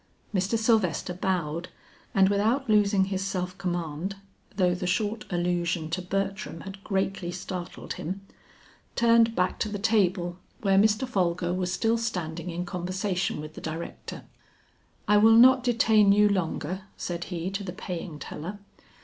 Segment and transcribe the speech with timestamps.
[0.33, 0.57] Mr.
[0.57, 1.69] Sylvester bowed,
[2.15, 4.15] and without losing his self command,
[4.55, 8.21] though the short allusion to Bertram had greatly startled him,
[8.95, 11.07] turned back to the table where Mr.
[11.07, 14.23] Folger was still standing in conversation with the director.
[15.07, 18.57] "I will not detain you longer," said he to the paying teller.